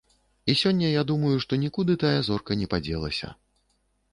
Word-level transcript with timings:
І 0.53 0.53
сёння 0.61 0.87
я 0.89 1.03
думаю, 1.11 1.33
што 1.45 1.59
нікуды 1.65 1.99
тая 2.05 2.15
зорка 2.31 2.59
не 2.63 2.67
падзелася. 2.73 3.31